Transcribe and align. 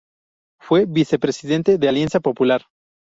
Fue 0.59 0.87
vicepresidente 0.87 1.77
de 1.77 1.87
Alianza 1.87 2.19
Popular. 2.21 2.63